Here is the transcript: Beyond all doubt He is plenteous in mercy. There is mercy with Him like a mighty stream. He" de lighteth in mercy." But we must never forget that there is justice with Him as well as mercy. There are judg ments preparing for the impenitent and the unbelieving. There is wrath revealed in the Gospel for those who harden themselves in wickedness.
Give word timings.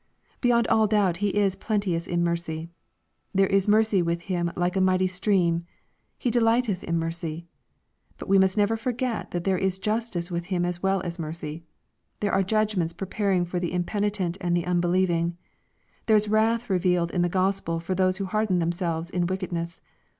Beyond 0.41 0.67
all 0.67 0.87
doubt 0.87 1.17
He 1.17 1.27
is 1.29 1.55
plenteous 1.55 2.07
in 2.07 2.23
mercy. 2.23 2.69
There 3.35 3.45
is 3.45 3.67
mercy 3.67 4.01
with 4.01 4.21
Him 4.21 4.51
like 4.55 4.75
a 4.75 4.81
mighty 4.81 5.05
stream. 5.05 5.67
He" 6.17 6.31
de 6.31 6.41
lighteth 6.41 6.83
in 6.83 6.97
mercy." 6.97 7.45
But 8.17 8.27
we 8.27 8.39
must 8.39 8.57
never 8.57 8.75
forget 8.75 9.29
that 9.29 9.43
there 9.43 9.59
is 9.59 9.77
justice 9.77 10.31
with 10.31 10.45
Him 10.45 10.65
as 10.65 10.81
well 10.81 11.01
as 11.01 11.19
mercy. 11.19 11.61
There 12.19 12.31
are 12.33 12.41
judg 12.41 12.75
ments 12.75 12.93
preparing 12.93 13.45
for 13.45 13.59
the 13.59 13.71
impenitent 13.73 14.39
and 14.41 14.57
the 14.57 14.65
unbelieving. 14.65 15.37
There 16.07 16.15
is 16.17 16.27
wrath 16.29 16.67
revealed 16.67 17.11
in 17.11 17.21
the 17.21 17.29
Gospel 17.29 17.79
for 17.79 17.93
those 17.93 18.17
who 18.17 18.25
harden 18.25 18.57
themselves 18.57 19.11
in 19.11 19.27
wickedness. 19.27 19.81